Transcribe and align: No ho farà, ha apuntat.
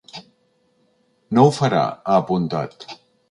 No 1.37 1.45
ho 1.49 1.53
farà, 1.59 1.83
ha 1.97 2.17
apuntat. 2.25 2.81